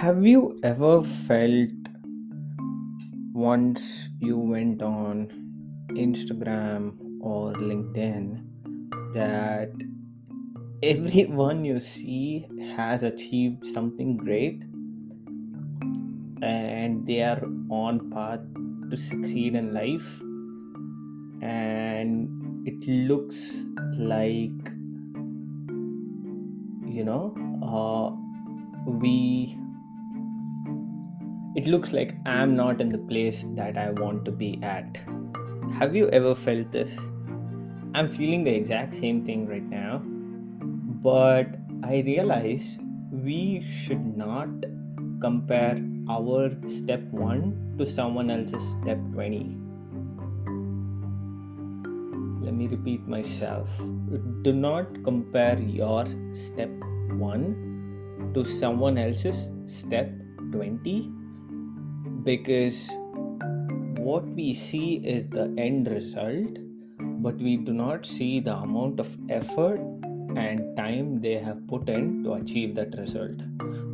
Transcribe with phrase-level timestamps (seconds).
[0.00, 1.88] Have you ever felt
[3.34, 5.28] once you went on
[5.90, 8.42] Instagram or LinkedIn
[9.12, 9.70] that
[10.82, 14.62] everyone you see has achieved something great
[16.40, 18.40] and they are on path
[18.90, 20.22] to succeed in life?
[21.42, 23.66] And it looks
[23.98, 24.72] like
[26.88, 28.16] you know uh,
[28.86, 29.58] we
[31.56, 35.00] it looks like i'm not in the place that i want to be at.
[35.72, 36.96] Have you ever felt this?
[37.94, 40.02] I'm feeling the exact same thing right now
[41.02, 42.78] but i realize
[43.10, 44.48] we should not
[45.20, 49.56] compare our step 1 to someone else's step 20
[52.42, 53.68] let me repeat myself.
[54.42, 56.70] Do not compare your step
[57.10, 60.10] 1 to someone else's step
[60.52, 61.19] 20
[62.24, 62.88] because
[63.98, 66.58] what we see is the end result
[66.98, 69.80] but we do not see the amount of effort
[70.36, 73.42] and time they have put in to achieve that result.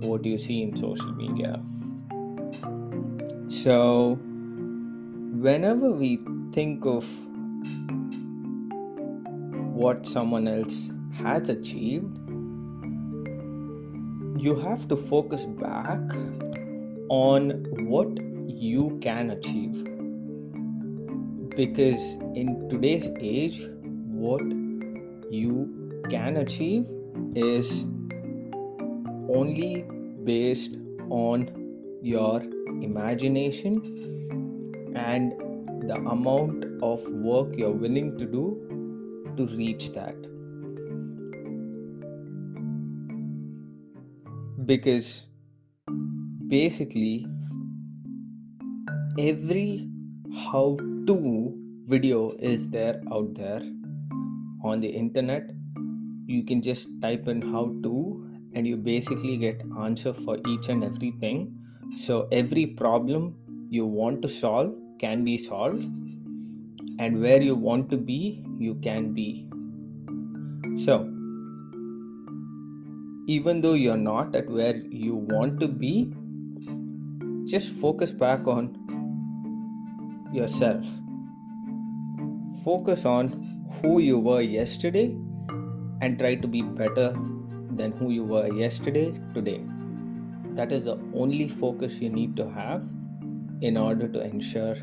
[0.00, 1.62] What you see in social media?
[3.48, 4.18] So
[5.46, 6.18] whenever we
[6.52, 7.06] think of
[9.74, 12.18] what someone else has achieved,
[14.36, 16.00] you have to focus back
[17.14, 17.50] on
[17.92, 18.08] what
[18.48, 19.80] you can achieve.
[21.54, 22.04] Because
[22.42, 23.56] in today's age,
[24.26, 24.40] what
[25.30, 26.86] you can achieve
[27.34, 27.84] is
[29.38, 29.84] only
[30.24, 30.76] based
[31.10, 31.50] on
[32.00, 32.40] your
[32.80, 33.82] imagination
[34.96, 35.32] and
[35.90, 38.46] the amount of work you're willing to do
[39.36, 40.16] to reach that.
[44.64, 45.26] Because
[46.52, 47.26] basically,
[49.18, 49.88] every
[50.44, 50.76] how
[51.06, 51.14] to
[51.88, 53.62] video is there out there
[54.62, 55.50] on the internet.
[56.26, 60.84] You can just type in how to, and you basically get answer for each and
[60.84, 61.56] everything.
[61.98, 63.34] So every problem
[63.70, 65.84] you want to solve can be solved
[66.98, 69.48] and where you want to be, you can be.
[70.84, 71.00] So,
[73.26, 76.12] even though you're not at where you want to be,
[77.46, 78.76] just focus back on
[80.32, 80.86] yourself.
[82.64, 83.28] Focus on
[83.80, 85.16] who you were yesterday
[86.00, 87.12] and try to be better
[87.76, 89.60] than who you were yesterday today.
[90.54, 92.82] That is the only focus you need to have
[93.60, 94.76] in order to ensure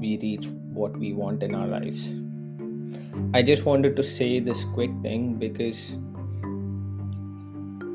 [0.00, 2.12] we reach what we want in our lives.
[3.34, 5.98] I just wanted to say this quick thing because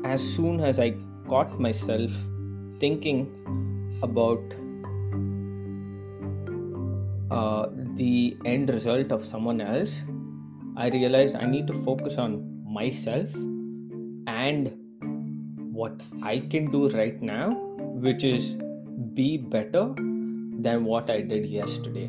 [0.04, 0.94] as soon as I
[1.28, 2.10] caught myself
[2.78, 3.30] thinking
[4.02, 4.42] about
[7.30, 9.92] uh, the end result of someone else,
[10.76, 13.34] I realized I need to focus on myself
[14.26, 14.72] and
[15.72, 17.52] what I can do right now,
[18.06, 18.56] which is
[19.14, 22.06] be better than what I did yesterday.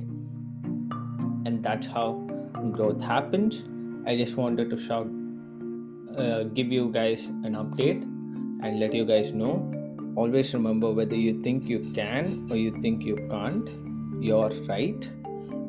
[1.46, 2.14] And that's how
[2.72, 3.64] growth happens.
[4.06, 5.08] I just wanted to shout,
[6.18, 8.04] uh, give you guys an update
[8.64, 9.83] and let you guys know.
[10.16, 13.68] Always remember whether you think you can or you think you can't,
[14.24, 15.10] you're right.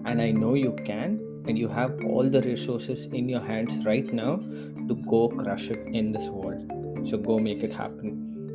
[0.05, 4.11] And I know you can, and you have all the resources in your hands right
[4.13, 7.09] now to go crush it in this world.
[7.09, 8.54] So go make it happen.